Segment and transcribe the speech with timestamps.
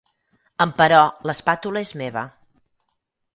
[0.65, 2.25] “Emperò l'espàtula és meva”.